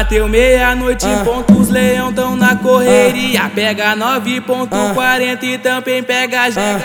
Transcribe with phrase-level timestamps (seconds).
[0.00, 3.50] Bateu meia-noite em ponto, os leão tão na correria.
[3.54, 6.80] Pega 9.40 e também pega jega,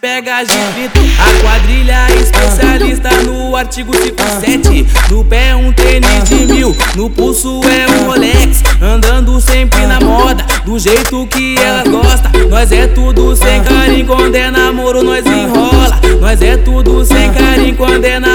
[0.00, 7.10] Pega a a quadrilha especialista no artigo 57 No pé um tênis de mil, no
[7.10, 8.62] pulso é um Rolex.
[8.80, 12.30] Andando sempre na moda, do jeito que ela gosta.
[12.48, 16.00] Nós é tudo sem carinho, quando é namoro nós enrola.
[16.20, 18.27] Nós é tudo sem carinho, quando é namoro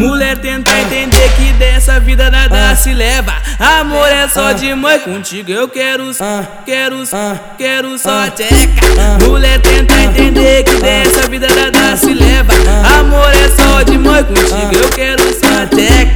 [0.00, 3.34] Mulher tenta entender que dessa vida nada se leva.
[3.58, 6.04] Amor é só de mãe, contigo eu quero,
[6.64, 6.96] quero,
[7.58, 8.80] quero só tcheca.
[9.22, 12.50] Mulher tenta entender que dessa vida nada se leva.
[12.98, 16.10] Amor é só de mãe, contigo eu quero só tcheca.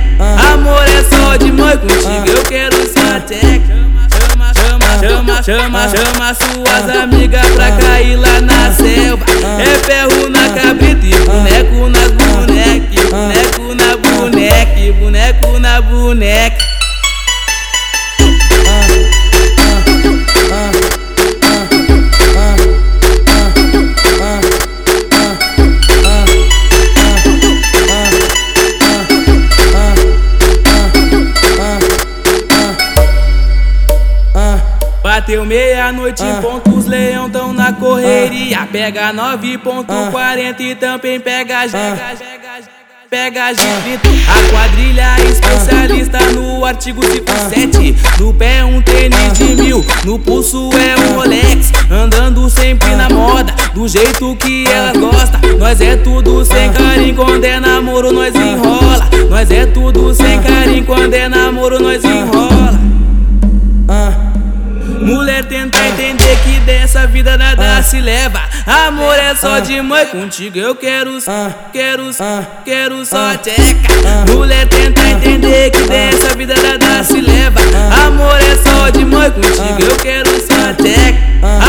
[0.55, 3.85] Amor é só de mãe, contigo eu quero só tcheca.
[4.55, 9.25] Chama, chama, chama, chama suas amigas pra cair lá na selva.
[9.61, 9.79] É
[15.05, 16.65] boneco na boneca.
[35.03, 38.67] Bateu meia-noite em ponto, os leão tão na correria.
[38.73, 42.84] Pega 9.40 e também pega jega,
[43.15, 44.09] pega gigante.
[44.27, 47.97] A quadrilha especialista no artigo 57.
[48.19, 51.71] No pé um tênis de mil, no pulso é um Rolex.
[51.89, 55.39] Andando sempre na moda, do jeito que ela gosta.
[55.61, 59.09] Nós é tudo sem carinho, quando é namoro nós enrola.
[59.31, 61.34] Nós é tudo sem carinho, quando é namoro
[65.05, 68.41] Mulher tenta entender que dessa vida nada se leva.
[68.67, 71.19] Amor é só de mãe, contigo eu quero,
[71.71, 72.11] quero,
[72.65, 74.33] quero só tcheca.
[74.33, 77.61] Mulher tenta entender que dessa vida nada se leva.
[78.07, 81.21] Amor é só de mãe, contigo eu quero só tcheca.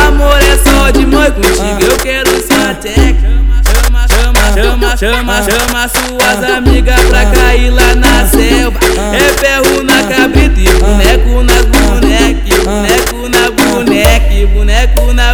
[0.07, 3.35] Amor é só de mãe, contigo eu quero só tcheca.
[3.65, 8.79] Chama, chama, chama, chama, chama suas amigas pra cair lá na selva.
[9.13, 9.94] É ferro na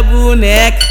[0.00, 0.81] nas